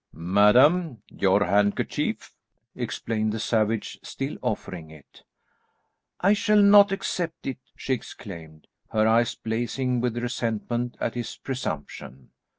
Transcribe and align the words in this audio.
"Madam, 0.15 1.03
your 1.11 1.45
handkerchief," 1.45 2.33
explained 2.75 3.31
the 3.31 3.39
savage, 3.39 3.99
still 4.01 4.35
offering 4.41 4.89
it. 4.89 5.21
"I 6.19 6.33
shall 6.33 6.63
not 6.63 6.91
accept 6.91 7.45
it," 7.45 7.59
she 7.75 7.93
exclaimed, 7.93 8.65
her 8.89 9.07
eyes 9.07 9.35
blazing 9.35 10.01
with 10.01 10.17
resentment 10.17 10.97
at 10.99 11.13
his 11.13 11.37
presumption. 11.37 12.31